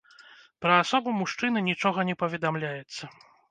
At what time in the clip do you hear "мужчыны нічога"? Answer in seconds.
1.19-2.07